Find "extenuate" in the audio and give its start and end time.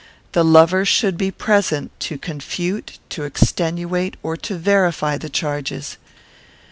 3.23-4.17